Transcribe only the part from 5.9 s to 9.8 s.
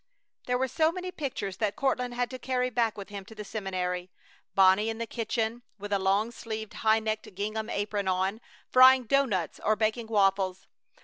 a long sleeved, high necked gingham apron on, frying doughnuts or